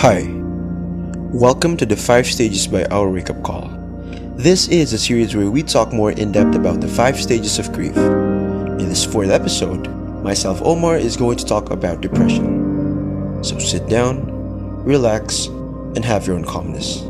Hi, 0.00 0.24
welcome 1.28 1.76
to 1.76 1.84
the 1.84 1.94
5 1.94 2.24
Stages 2.24 2.66
by 2.66 2.86
Our 2.86 3.10
Wake 3.10 3.28
Up 3.28 3.42
Call. 3.42 3.68
This 4.34 4.66
is 4.68 4.94
a 4.94 4.98
series 4.98 5.36
where 5.36 5.50
we 5.50 5.62
talk 5.62 5.92
more 5.92 6.12
in 6.12 6.32
depth 6.32 6.56
about 6.56 6.80
the 6.80 6.88
5 6.88 7.20
stages 7.20 7.58
of 7.58 7.70
grief. 7.74 7.94
In 8.80 8.88
this 8.88 9.04
fourth 9.04 9.28
episode, 9.28 9.88
myself, 10.24 10.62
Omar, 10.62 10.96
is 10.96 11.18
going 11.18 11.36
to 11.36 11.44
talk 11.44 11.68
about 11.68 12.00
depression. 12.00 13.44
So 13.44 13.58
sit 13.58 13.90
down, 13.90 14.24
relax, 14.88 15.48
and 15.92 16.02
have 16.02 16.26
your 16.26 16.36
own 16.36 16.48
calmness. 16.48 17.04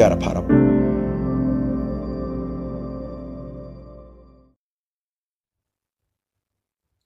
Gotta 0.00 0.16
pot 0.16 0.38
up. 0.40 0.48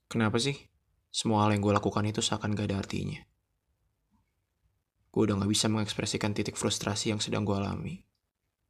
Kenapa 0.07 0.39
sih? 0.39 0.72
Semua 1.13 1.45
hal 1.45 1.53
yang 1.53 1.61
gue 1.61 1.69
lakukan 1.77 2.09
itu 2.09 2.25
seakan 2.25 2.57
gak 2.57 2.73
ada 2.73 2.81
artinya. 2.81 3.21
Gue 5.13 5.29
udah 5.29 5.37
gak 5.37 5.51
bisa 5.53 5.69
mengekspresikan 5.69 6.33
titik 6.33 6.57
frustrasi 6.57 7.13
yang 7.13 7.21
sedang 7.21 7.45
gue 7.45 7.53
alami. 7.53 8.01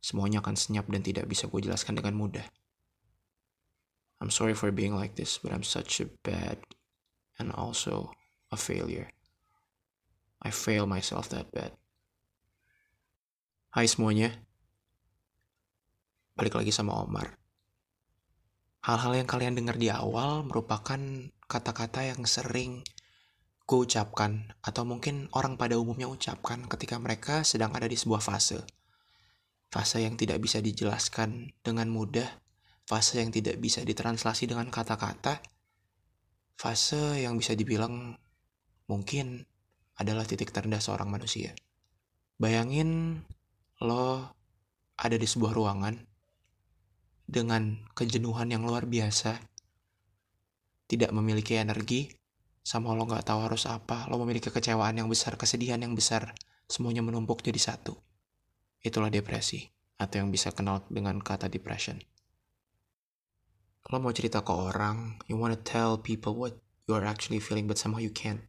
Semuanya 0.03 0.43
akan 0.43 0.59
senyap 0.59 0.91
dan 0.91 0.99
tidak 0.99 1.31
bisa 1.31 1.47
gue 1.47 1.63
jelaskan 1.63 1.95
dengan 1.95 2.19
mudah. 2.19 2.43
I'm 4.19 4.27
sorry 4.27 4.51
for 4.51 4.67
being 4.75 4.91
like 4.91 5.15
this, 5.15 5.39
but 5.39 5.55
I'm 5.55 5.63
such 5.63 6.03
a 6.03 6.11
bad 6.27 6.59
and 7.39 7.55
also 7.55 8.11
a 8.51 8.59
failure. 8.59 9.07
I 10.43 10.51
fail 10.51 10.83
myself 10.83 11.31
that 11.31 11.47
bad. 11.55 11.71
Hai 13.71 13.87
semuanya. 13.87 14.35
Balik 16.35 16.59
lagi 16.59 16.75
sama 16.75 16.91
Omar. 16.99 17.39
Hal-hal 18.83 19.23
yang 19.23 19.29
kalian 19.31 19.55
dengar 19.55 19.79
di 19.79 19.87
awal 19.87 20.43
merupakan 20.43 20.99
kata-kata 21.53 22.09
yang 22.09 22.25
sering 22.25 22.81
gue 23.69 23.79
ucapkan 23.79 24.57
atau 24.65 24.83
mungkin 24.89 25.29
orang 25.37 25.53
pada 25.53 25.77
umumnya 25.77 26.09
ucapkan 26.09 26.65
ketika 26.65 26.97
mereka 26.97 27.45
sedang 27.45 27.69
ada 27.77 27.85
di 27.85 27.93
sebuah 27.93 28.25
fase. 28.25 28.65
Fase 29.69 30.01
yang 30.01 30.17
tidak 30.17 30.41
bisa 30.41 30.57
dijelaskan 30.65 31.53
dengan 31.61 31.93
mudah, 31.93 32.27
fase 32.89 33.21
yang 33.21 33.29
tidak 33.29 33.61
bisa 33.61 33.85
ditranslasi 33.85 34.49
dengan 34.49 34.73
kata-kata, 34.73 35.45
fase 36.57 37.21
yang 37.21 37.37
bisa 37.37 37.53
dibilang 37.53 38.17
mungkin 38.89 39.45
adalah 39.97 40.25
titik 40.25 40.49
terendah 40.49 40.81
seorang 40.81 41.09
manusia. 41.09 41.53
Bayangin 42.41 43.21
lo 43.77 44.33
ada 44.97 45.17
di 45.17 45.25
sebuah 45.25 45.53
ruangan 45.53 46.01
dengan 47.29 47.87
kejenuhan 47.95 48.51
yang 48.51 48.67
luar 48.67 48.85
biasa, 48.85 49.52
tidak 50.87 51.15
memiliki 51.15 51.55
energi, 51.59 52.11
sama 52.63 52.95
lo 52.95 53.03
nggak 53.03 53.27
tahu 53.27 53.39
harus 53.43 53.67
apa, 53.67 54.07
lo 54.07 54.15
memiliki 54.23 54.47
kecewaan 54.47 54.99
yang 54.99 55.11
besar, 55.11 55.35
kesedihan 55.35 55.79
yang 55.83 55.95
besar, 55.95 56.31
semuanya 56.67 57.03
menumpuk 57.03 57.43
jadi 57.43 57.59
satu. 57.59 57.99
Itulah 58.79 59.11
depresi, 59.11 59.67
atau 59.99 60.23
yang 60.23 60.29
bisa 60.31 60.51
kenal 60.55 60.83
dengan 60.87 61.19
kata 61.19 61.51
depression. 61.51 61.99
Lo 63.91 63.99
mau 63.99 64.15
cerita 64.15 64.43
ke 64.43 64.53
orang, 64.55 65.19
you 65.27 65.35
wanna 65.35 65.59
tell 65.59 65.99
people 65.99 66.35
what 66.35 66.55
you 66.87 66.95
are 66.95 67.03
actually 67.03 67.43
feeling, 67.43 67.67
but 67.67 67.75
somehow 67.75 67.99
you 67.99 68.11
can't. 68.11 68.43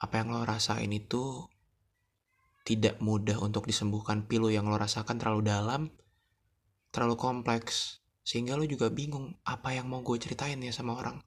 Apa 0.00 0.20
yang 0.20 0.32
lo 0.32 0.44
rasain 0.44 0.92
itu 0.92 1.44
tidak 2.64 3.00
mudah 3.04 3.36
untuk 3.40 3.68
disembuhkan. 3.68 4.24
Pilu 4.24 4.48
yang 4.48 4.68
lo 4.68 4.80
rasakan 4.80 5.20
terlalu 5.20 5.44
dalam, 5.44 5.82
terlalu 6.88 7.16
kompleks 7.20 8.03
sehingga 8.24 8.56
lo 8.56 8.64
juga 8.64 8.88
bingung 8.88 9.36
apa 9.44 9.76
yang 9.76 9.86
mau 9.86 10.00
gue 10.00 10.16
ceritain 10.16 10.56
ya 10.58 10.72
sama 10.72 10.96
orang. 10.96 11.20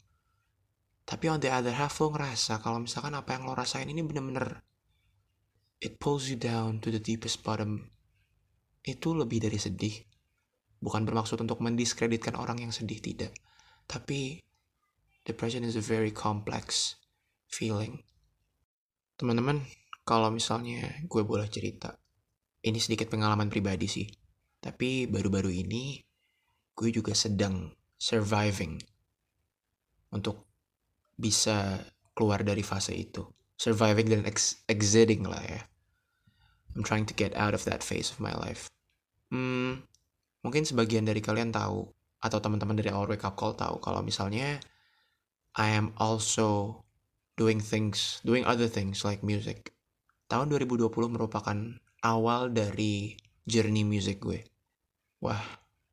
Tapi 1.08 1.25
on 1.30 1.40
the 1.40 1.47
other 1.47 1.72
half 1.72 1.94
lo 2.02 2.12
ngerasa 2.12 2.59
kalau 2.59 2.84
misalkan 2.84 3.13
apa 3.13 3.38
yang 3.38 3.46
lo 3.46 3.53
rasain 3.53 3.88
ini 3.88 4.02
bener-bener 4.02 4.66
it 5.78 6.02
pulls 6.02 6.25
you 6.28 6.35
down 6.35 6.81
to 6.81 6.90
the 6.90 7.00
deepest 7.00 7.46
bottom. 7.46 7.94
Itu 8.81 9.13
lebih 9.13 9.46
dari 9.46 9.62
sedih. 9.62 9.94
Bukan 10.81 11.06
bermaksud 11.06 11.38
untuk 11.38 11.62
mendiskreditkan 11.62 12.34
orang 12.34 12.66
yang 12.66 12.74
sedih 12.74 12.97
tidak. 12.97 13.34
Tapi 13.85 14.41
depression 15.22 15.64
is 15.64 15.78
a 15.78 15.85
very 15.85 16.09
complex 16.09 16.97
feeling. 17.46 18.02
Teman-teman 19.16 19.64
kalau 20.02 20.34
misalnya 20.34 21.02
gue 21.06 21.22
boleh 21.22 21.50
cerita 21.50 21.94
ini 22.66 22.81
sedikit 22.81 23.08
pengalaman 23.08 23.47
pribadi 23.47 23.85
sih. 23.85 24.08
Tapi 24.58 25.06
baru-baru 25.06 25.53
ini 25.53 26.06
gue 26.78 26.94
juga 26.94 27.18
sedang 27.18 27.74
surviving 27.98 28.78
untuk 30.14 30.46
bisa 31.18 31.82
keluar 32.14 32.46
dari 32.46 32.62
fase 32.62 32.94
itu. 32.94 33.26
Surviving 33.58 34.14
dan 34.14 34.24
ex 34.30 34.62
exiting 34.70 35.26
lah 35.26 35.42
ya. 35.42 35.62
I'm 36.78 36.86
trying 36.86 37.10
to 37.10 37.18
get 37.18 37.34
out 37.34 37.58
of 37.58 37.66
that 37.66 37.82
phase 37.82 38.14
of 38.14 38.22
my 38.22 38.38
life. 38.38 38.70
Hmm, 39.34 39.82
mungkin 40.46 40.62
sebagian 40.62 41.10
dari 41.10 41.26
kalian 41.26 41.50
tahu 41.50 41.90
atau 42.22 42.38
teman-teman 42.38 42.78
dari 42.78 42.94
Our 42.94 43.09
Wake 43.18 43.26
Up 43.26 43.34
Call 43.34 43.58
tahu 43.58 43.82
kalau 43.82 44.06
misalnya 44.06 44.62
I 45.58 45.74
am 45.74 45.98
also 45.98 46.82
doing 47.34 47.58
things, 47.58 48.22
doing 48.22 48.46
other 48.46 48.70
things 48.70 49.02
like 49.02 49.26
music. 49.26 49.74
Tahun 50.30 50.54
2020 50.54 50.94
merupakan 51.09 51.58
awal 52.06 52.54
dari 52.54 53.18
journey 53.50 53.82
music 53.82 54.22
gue. 54.22 54.46
Wah, 55.26 55.42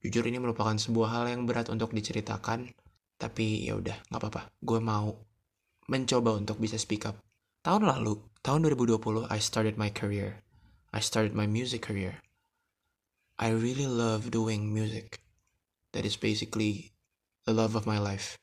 jujur 0.04 0.28
ini 0.28 0.36
merupakan 0.36 0.76
sebuah 0.76 1.08
hal 1.16 1.24
yang 1.32 1.48
berat 1.48 1.72
untuk 1.72 1.96
diceritakan, 1.96 2.68
tapi 3.16 3.64
ya 3.64 3.80
udah, 3.80 3.96
nggak 4.12 4.20
apa-apa. 4.20 4.52
Gue 4.60 4.84
mau 4.84 5.16
mencoba 5.88 6.36
untuk 6.36 6.60
bisa 6.60 6.76
speak 6.76 7.08
up. 7.08 7.16
Tahun 7.64 7.80
lalu, 7.80 8.20
tahun 8.44 8.68
2020, 8.68 9.32
I 9.32 9.40
started 9.40 9.80
my 9.80 9.88
career. 9.88 10.44
I 10.92 11.00
started 11.00 11.32
my 11.32 11.48
music 11.48 11.88
career. 11.88 12.20
I 13.40 13.50
really 13.50 13.88
love 13.88 14.28
doing 14.28 14.68
music. 14.68 15.24
That 15.96 16.04
is 16.04 16.20
basically 16.20 16.92
the 17.48 17.56
love 17.56 17.72
of 17.72 17.88
my 17.88 17.96
life. 17.96 18.36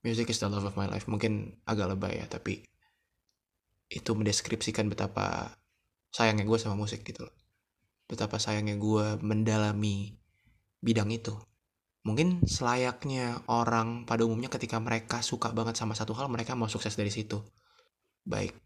Music 0.00 0.32
is 0.32 0.40
the 0.40 0.48
love 0.48 0.64
of 0.64 0.74
my 0.74 0.88
life. 0.88 1.04
Mungkin 1.04 1.60
agak 1.68 1.92
lebay 1.94 2.18
ya, 2.18 2.26
tapi 2.26 2.64
itu 3.92 4.10
mendeskripsikan 4.16 4.88
betapa 4.88 5.52
sayangnya 6.08 6.48
gue 6.48 6.56
sama 6.56 6.80
musik 6.80 7.04
gitu 7.04 7.28
loh 7.28 7.36
betapa 8.08 8.36
sayangnya 8.36 8.76
gue 8.76 9.20
mendalami 9.24 10.16
bidang 10.82 11.08
itu. 11.14 11.32
Mungkin 12.02 12.42
selayaknya 12.44 13.46
orang 13.46 14.04
pada 14.04 14.26
umumnya 14.26 14.50
ketika 14.50 14.82
mereka 14.82 15.22
suka 15.22 15.54
banget 15.54 15.78
sama 15.78 15.94
satu 15.94 16.12
hal, 16.18 16.26
mereka 16.26 16.58
mau 16.58 16.66
sukses 16.66 16.98
dari 16.98 17.14
situ. 17.14 17.38
Baik 18.26 18.58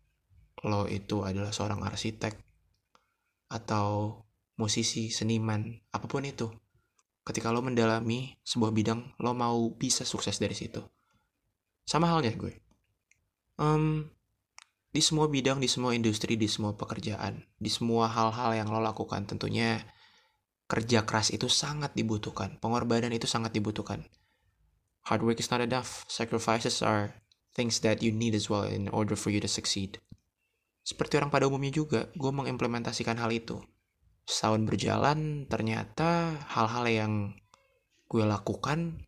lo 0.64 0.88
itu 0.88 1.20
adalah 1.20 1.52
seorang 1.52 1.84
arsitek, 1.84 2.32
atau 3.52 4.18
musisi, 4.56 5.12
seniman, 5.12 5.68
apa 5.92 6.06
pun 6.08 6.24
itu. 6.24 6.48
Ketika 7.26 7.50
lo 7.50 7.60
mendalami 7.60 8.38
sebuah 8.46 8.72
bidang, 8.72 9.18
lo 9.20 9.34
mau 9.34 9.74
bisa 9.74 10.06
sukses 10.06 10.38
dari 10.38 10.54
situ. 10.54 10.80
Sama 11.84 12.08
halnya 12.08 12.32
gue. 12.32 12.54
Um, 13.58 14.06
di 14.94 15.02
semua 15.02 15.28
bidang, 15.28 15.60
di 15.60 15.68
semua 15.68 15.92
industri, 15.92 16.38
di 16.38 16.46
semua 16.48 16.72
pekerjaan, 16.72 17.42
di 17.58 17.68
semua 17.68 18.08
hal-hal 18.08 18.56
yang 18.56 18.68
lo 18.70 18.80
lakukan 18.80 19.26
tentunya 19.28 19.82
kerja 20.66 21.06
keras 21.06 21.30
itu 21.30 21.46
sangat 21.46 21.94
dibutuhkan, 21.94 22.58
pengorbanan 22.58 23.14
itu 23.14 23.30
sangat 23.30 23.54
dibutuhkan. 23.54 24.02
Hard 25.06 25.22
work 25.22 25.38
is 25.38 25.50
not 25.54 25.62
enough, 25.62 26.02
sacrifices 26.10 26.82
are 26.82 27.14
things 27.54 27.78
that 27.86 28.02
you 28.02 28.10
need 28.10 28.34
as 28.34 28.50
well 28.50 28.66
in 28.66 28.90
order 28.90 29.14
for 29.14 29.30
you 29.30 29.38
to 29.38 29.46
succeed. 29.46 30.02
Seperti 30.82 31.18
orang 31.18 31.30
pada 31.30 31.46
umumnya 31.46 31.70
juga, 31.70 32.10
gue 32.14 32.30
mengimplementasikan 32.34 33.18
hal 33.18 33.30
itu. 33.30 33.62
Setahun 34.26 34.66
berjalan, 34.66 35.46
ternyata 35.46 36.34
hal-hal 36.50 36.84
yang 36.90 37.12
gue 38.10 38.22
lakukan, 38.26 39.06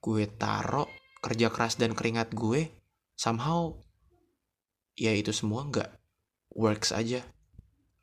gue 0.00 0.24
taruh 0.36 0.88
kerja 1.24 1.48
keras 1.48 1.80
dan 1.80 1.96
keringat 1.96 2.32
gue, 2.36 2.68
somehow 3.16 3.76
ya 4.96 5.12
itu 5.12 5.32
semua 5.32 5.64
nggak 5.68 5.88
works 6.56 6.92
aja. 6.92 7.24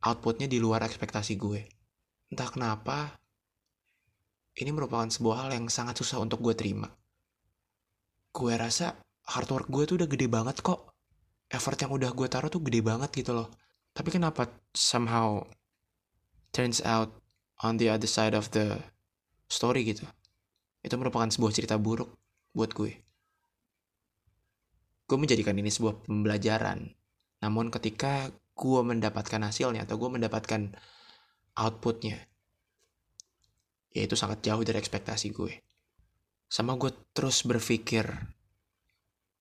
Outputnya 0.05 0.45
di 0.45 0.61
luar 0.61 0.85
ekspektasi 0.85 1.37
gue. 1.37 1.74
Entah 2.31 2.49
kenapa, 2.49 3.19
ini 4.57 4.71
merupakan 4.71 5.07
sebuah 5.07 5.45
hal 5.45 5.49
yang 5.57 5.65
sangat 5.67 5.99
susah 5.99 6.21
untuk 6.23 6.41
gue 6.41 6.55
terima. 6.57 6.89
Gue 8.31 8.53
rasa 8.55 8.95
hard 9.25 9.49
work 9.51 9.67
gue 9.69 9.83
tuh 9.85 9.95
udah 10.01 10.09
gede 10.09 10.27
banget 10.29 10.59
kok. 10.61 10.95
Effort 11.51 11.77
yang 11.77 11.93
udah 11.93 12.11
gue 12.11 12.27
taruh 12.27 12.49
tuh 12.49 12.63
gede 12.63 12.81
banget 12.81 13.09
gitu 13.13 13.31
loh. 13.35 13.53
Tapi 13.95 14.11
kenapa 14.11 14.49
somehow 14.75 15.45
turns 16.51 16.83
out 16.83 17.13
on 17.63 17.77
the 17.79 17.87
other 17.87 18.09
side 18.09 18.35
of 18.35 18.51
the 18.51 18.81
story 19.47 19.85
gitu. 19.87 20.03
Itu 20.83 20.99
merupakan 20.99 21.29
sebuah 21.31 21.53
cerita 21.55 21.79
buruk 21.79 22.11
buat 22.51 22.73
gue 22.75 23.05
gue 25.05 25.17
menjadikan 25.17 25.53
ini 25.57 25.69
sebuah 25.69 26.05
pembelajaran. 26.05 26.89
Namun 27.45 27.69
ketika 27.69 28.33
gue 28.57 28.81
mendapatkan 28.81 29.41
hasilnya 29.41 29.85
atau 29.85 30.01
gue 30.01 30.09
mendapatkan 30.09 30.73
outputnya, 31.55 32.19
ya 33.95 34.03
itu 34.03 34.15
sangat 34.19 34.43
jauh 34.43 34.61
dari 34.61 34.75
ekspektasi 34.75 35.31
gue. 35.31 35.63
Sama 36.51 36.75
gue 36.75 36.91
terus 37.15 37.47
berpikir, 37.47 38.05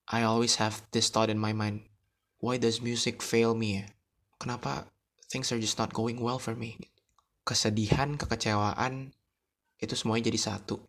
I 0.09 0.23
always 0.23 0.63
have 0.63 0.87
this 0.95 1.11
thought 1.11 1.29
in 1.29 1.43
my 1.43 1.51
mind, 1.51 1.91
why 2.39 2.57
does 2.57 2.79
music 2.79 3.19
fail 3.19 3.59
me 3.59 3.83
ya? 3.83 3.85
Kenapa 4.39 4.87
things 5.27 5.51
are 5.51 5.59
just 5.59 5.77
not 5.81 5.91
going 5.91 6.23
well 6.23 6.39
for 6.39 6.55
me? 6.55 6.79
Kesedihan, 7.43 8.15
kekecewaan, 8.17 9.13
itu 9.83 9.95
semuanya 9.99 10.31
jadi 10.31 10.41
satu. 10.41 10.81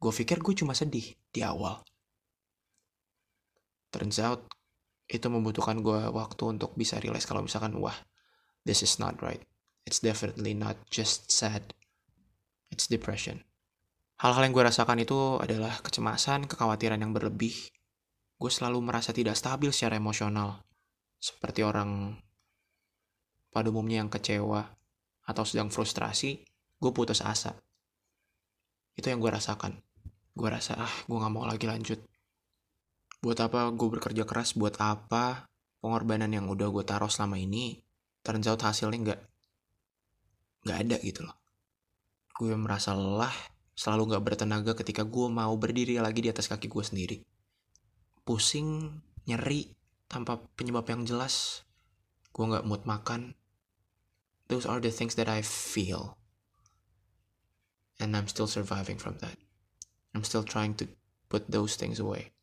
Gue 0.00 0.12
pikir 0.12 0.40
gue 0.40 0.54
cuma 0.56 0.72
sedih 0.72 1.14
di 1.30 1.40
awal. 1.44 1.84
Turns 3.92 4.18
out, 4.18 4.50
itu 5.06 5.26
membutuhkan 5.30 5.78
gue 5.80 6.10
waktu 6.10 6.42
untuk 6.58 6.74
bisa 6.74 6.98
realize 6.98 7.24
kalau 7.24 7.46
misalkan, 7.46 7.78
wah, 7.78 7.94
this 8.66 8.82
is 8.82 8.98
not 8.98 9.18
right. 9.22 9.42
It's 9.86 10.02
definitely 10.02 10.58
not 10.58 10.74
just 10.90 11.30
sad. 11.30 11.70
It's 12.74 12.90
depression. 12.90 13.46
Hal-hal 14.18 14.50
yang 14.50 14.54
gue 14.56 14.66
rasakan 14.66 14.98
itu 14.98 15.38
adalah 15.38 15.78
kecemasan, 15.78 16.50
kekhawatiran 16.50 16.98
yang 16.98 17.14
berlebih. 17.14 17.54
Gue 18.34 18.50
selalu 18.50 18.82
merasa 18.82 19.14
tidak 19.14 19.38
stabil 19.38 19.70
secara 19.70 19.94
emosional. 19.94 20.66
Seperti 21.22 21.62
orang 21.62 22.18
pada 23.54 23.70
umumnya 23.70 24.02
yang 24.02 24.10
kecewa 24.10 24.66
atau 25.22 25.44
sedang 25.46 25.70
frustrasi, 25.70 26.42
gue 26.82 26.90
putus 26.90 27.22
asa. 27.22 27.54
Itu 28.98 29.06
yang 29.06 29.22
gue 29.22 29.30
rasakan. 29.30 29.78
Gue 30.34 30.48
rasa, 30.50 30.82
ah, 30.82 30.94
gue 31.06 31.16
gak 31.16 31.32
mau 31.32 31.46
lagi 31.46 31.64
lanjut. 31.70 32.02
Buat 33.22 33.38
apa 33.48 33.70
gue 33.70 33.88
bekerja 33.96 34.26
keras, 34.26 34.58
buat 34.58 34.76
apa 34.82 35.46
pengorbanan 35.78 36.34
yang 36.34 36.50
udah 36.50 36.68
gue 36.74 36.84
taruh 36.84 37.08
selama 37.08 37.38
ini, 37.38 37.78
turns 38.26 38.50
out 38.50 38.60
hasilnya 38.60 39.14
gak, 39.14 39.20
gak 40.66 40.82
ada 40.82 40.98
gitu 40.98 41.22
loh. 41.22 41.38
Gue 42.34 42.52
merasa 42.58 42.92
lelah, 42.92 43.32
selalu 43.78 44.18
gak 44.18 44.24
bertenaga 44.26 44.74
ketika 44.74 45.06
gue 45.06 45.30
mau 45.30 45.54
berdiri 45.54 46.02
lagi 46.02 46.26
di 46.26 46.28
atas 46.28 46.50
kaki 46.50 46.66
gue 46.66 46.84
sendiri. 46.84 47.16
Pusing, 48.26 48.90
nyeri, 49.30 49.70
tanpa 50.10 50.42
penyebab 50.58 50.84
yang 50.90 51.06
jelas. 51.06 51.62
Gue 52.34 52.50
gak 52.50 52.66
mood 52.66 52.82
makan. 52.82 53.38
Those 54.50 54.66
are 54.66 54.82
the 54.82 54.90
things 54.90 55.14
that 55.14 55.30
I 55.30 55.46
feel. 55.46 56.18
And 58.02 58.12
I'm 58.12 58.28
still 58.28 58.50
surviving 58.50 58.98
from 58.98 59.22
that. 59.24 59.38
I'm 60.12 60.26
still 60.26 60.44
trying 60.44 60.76
to 60.82 60.90
put 61.30 61.48
those 61.48 61.78
things 61.78 62.02
away. 62.02 62.34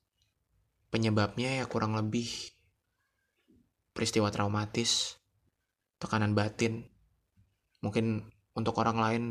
Penyebabnya 0.94 1.62
ya 1.62 1.66
kurang 1.66 1.98
lebih 1.98 2.54
peristiwa 3.98 4.30
traumatis, 4.34 5.18
tekanan 5.98 6.38
batin. 6.38 6.93
Mungkin 7.84 8.24
untuk 8.56 8.80
orang 8.80 8.98
lain 8.98 9.24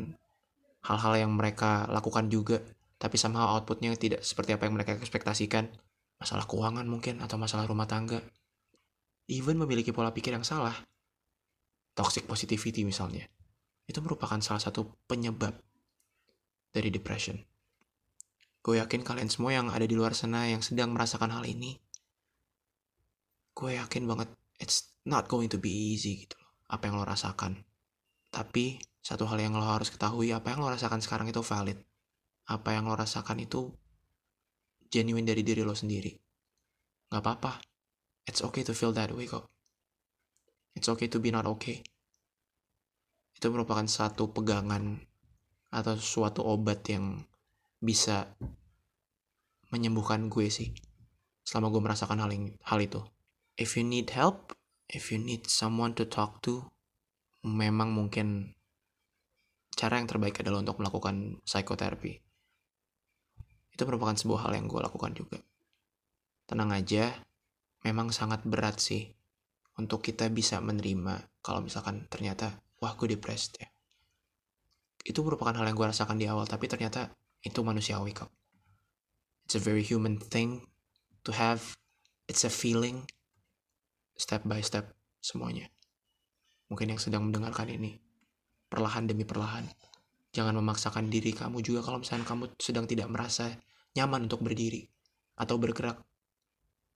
hal-hal 0.85 1.25
yang 1.25 1.33
mereka 1.33 1.89
lakukan 1.89 2.29
juga, 2.29 2.61
tapi 3.01 3.17
somehow 3.17 3.57
outputnya 3.57 3.97
tidak 3.97 4.21
seperti 4.21 4.53
apa 4.53 4.69
yang 4.69 4.77
mereka 4.77 4.95
ekspektasikan. 4.95 5.67
Masalah 6.21 6.45
keuangan 6.45 6.85
mungkin, 6.85 7.19
atau 7.19 7.35
masalah 7.35 7.65
rumah 7.65 7.89
tangga. 7.89 8.21
Even 9.27 9.57
memiliki 9.57 9.89
pola 9.89 10.13
pikir 10.13 10.37
yang 10.37 10.45
salah. 10.45 10.77
Toxic 11.97 12.29
positivity 12.29 12.85
misalnya. 12.85 13.25
Itu 13.89 13.99
merupakan 13.99 14.39
salah 14.39 14.61
satu 14.61 14.87
penyebab 15.09 15.57
dari 16.71 16.89
depression. 16.93 17.41
Gue 18.63 18.79
yakin 18.79 19.03
kalian 19.03 19.27
semua 19.27 19.51
yang 19.51 19.67
ada 19.67 19.83
di 19.83 19.91
luar 19.91 20.15
sana 20.15 20.47
yang 20.47 20.63
sedang 20.63 20.95
merasakan 20.95 21.35
hal 21.35 21.43
ini, 21.43 21.75
gue 23.53 23.75
yakin 23.77 24.07
banget 24.09 24.29
it's 24.57 24.95
not 25.05 25.29
going 25.29 25.51
to 25.51 25.59
be 25.59 25.69
easy 25.69 26.25
gitu 26.25 26.39
apa 26.71 26.89
yang 26.89 26.95
lo 26.97 27.05
rasakan. 27.05 27.61
Tapi 28.33 28.81
satu 28.97 29.29
hal 29.29 29.37
yang 29.37 29.53
lo 29.53 29.61
harus 29.61 29.93
ketahui, 29.93 30.33
apa 30.33 30.49
yang 30.49 30.65
lo 30.65 30.73
rasakan 30.73 30.97
sekarang 31.05 31.29
itu 31.29 31.45
valid. 31.45 31.77
Apa 32.49 32.73
yang 32.73 32.89
lo 32.89 32.97
rasakan 32.97 33.45
itu 33.45 33.69
genuine 34.89 35.29
dari 35.29 35.45
diri 35.45 35.61
lo 35.61 35.77
sendiri. 35.77 36.09
Gak 37.13 37.21
apa-apa. 37.21 37.61
It's 38.25 38.41
okay 38.41 38.65
to 38.65 38.73
feel 38.73 38.89
that 38.97 39.13
way 39.13 39.29
kok. 39.29 39.45
It's 40.73 40.89
okay 40.89 41.05
to 41.13 41.21
be 41.21 41.29
not 41.29 41.45
okay. 41.45 41.85
Itu 43.37 43.53
merupakan 43.53 43.85
satu 43.85 44.33
pegangan 44.33 44.97
atau 45.69 45.93
suatu 46.01 46.41
obat 46.41 46.81
yang 46.89 47.21
bisa 47.77 48.33
menyembuhkan 49.69 50.25
gue 50.33 50.49
sih. 50.49 50.73
Selama 51.45 51.69
gue 51.69 51.81
merasakan 51.85 52.17
hal, 52.17 52.33
hal 52.65 52.79
itu. 52.81 53.01
If 53.61 53.77
you 53.77 53.85
need 53.85 54.09
help, 54.09 54.57
if 54.89 55.13
you 55.13 55.21
need 55.21 55.45
someone 55.45 55.93
to 56.01 56.09
talk 56.09 56.41
to, 56.49 56.72
memang 57.43 57.91
mungkin 57.91 58.55
cara 59.75 59.99
yang 59.99 60.07
terbaik 60.07 60.39
adalah 60.39 60.63
untuk 60.63 60.79
melakukan 60.79 61.43
psikoterapi. 61.43 62.23
Itu 63.73 63.83
merupakan 63.83 64.15
sebuah 64.15 64.47
hal 64.47 64.55
yang 64.55 64.71
gue 64.71 64.79
lakukan 64.79 65.11
juga. 65.11 65.43
Tenang 66.47 66.71
aja, 66.71 67.11
memang 67.83 68.15
sangat 68.15 68.47
berat 68.47 68.79
sih 68.79 69.11
untuk 69.75 70.05
kita 70.05 70.29
bisa 70.31 70.61
menerima 70.63 71.43
kalau 71.43 71.59
misalkan 71.59 72.07
ternyata, 72.07 72.63
wah 72.79 72.95
gue 72.95 73.11
depressed 73.11 73.59
ya. 73.59 73.67
Itu 75.03 75.25
merupakan 75.25 75.51
hal 75.51 75.67
yang 75.67 75.75
gue 75.75 75.87
rasakan 75.89 76.15
di 76.15 76.29
awal, 76.31 76.47
tapi 76.47 76.71
ternyata 76.71 77.11
itu 77.43 77.59
manusiawi 77.59 78.15
kok. 78.15 78.31
It's 79.43 79.59
a 79.59 79.63
very 79.63 79.83
human 79.83 80.21
thing 80.21 80.63
to 81.27 81.35
have. 81.35 81.75
It's 82.31 82.47
a 82.47 82.53
feeling, 82.53 83.03
step 84.15 84.47
by 84.47 84.63
step 84.63 84.95
semuanya. 85.19 85.67
Mungkin 86.73 86.89
yang 86.89 86.97
sedang 86.97 87.29
mendengarkan 87.29 87.69
ini, 87.69 88.01
perlahan 88.65 89.05
demi 89.05 89.21
perlahan. 89.29 89.69
Jangan 90.33 90.57
memaksakan 90.57 91.05
diri 91.05 91.29
kamu 91.29 91.61
juga 91.61 91.85
kalau 91.85 92.01
misalnya 92.01 92.25
kamu 92.25 92.57
sedang 92.57 92.89
tidak 92.89 93.13
merasa 93.13 93.53
nyaman 93.93 94.25
untuk 94.25 94.41
berdiri 94.41 94.89
atau 95.37 95.61
bergerak. 95.61 96.01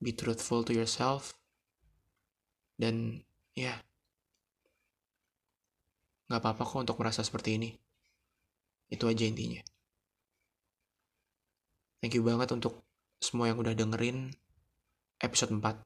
Be 0.02 0.18
truthful 0.18 0.66
to 0.66 0.74
yourself. 0.74 1.38
Dan 2.74 3.22
ya, 3.54 3.78
nggak 6.26 6.42
apa-apa 6.42 6.66
kok 6.66 6.82
untuk 6.90 6.98
merasa 6.98 7.22
seperti 7.22 7.62
ini. 7.62 7.70
Itu 8.90 9.06
aja 9.06 9.30
intinya. 9.30 9.62
Thank 12.02 12.18
you 12.18 12.26
banget 12.26 12.50
untuk 12.50 12.82
semua 13.22 13.54
yang 13.54 13.62
udah 13.62 13.78
dengerin 13.78 14.34
episode 15.22 15.54
4. 15.54 15.86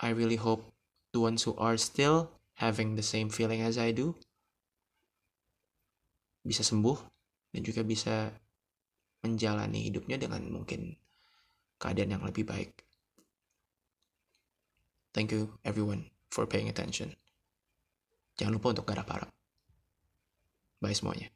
I 0.00 0.08
really 0.16 0.40
hope 0.40 0.72
the 1.12 1.20
ones 1.20 1.44
who 1.44 1.52
are 1.60 1.76
still 1.76 2.35
having 2.56 2.96
the 2.96 3.04
same 3.04 3.28
feeling 3.28 3.60
as 3.60 3.76
I 3.76 3.92
do 3.92 4.16
bisa 6.46 6.62
sembuh 6.62 6.98
dan 7.52 7.60
juga 7.66 7.82
bisa 7.82 8.30
menjalani 9.26 9.82
hidupnya 9.90 10.16
dengan 10.16 10.46
mungkin 10.46 10.94
keadaan 11.76 12.14
yang 12.16 12.24
lebih 12.24 12.46
baik. 12.46 12.86
Thank 15.10 15.32
you 15.32 15.56
everyone 15.64 16.12
for 16.28 16.44
paying 16.44 16.68
attention. 16.68 17.16
Jangan 18.36 18.60
lupa 18.60 18.76
untuk 18.76 18.86
garap 18.86 19.08
harap. 19.08 19.30
Bye 20.78 20.92
semuanya. 20.92 21.32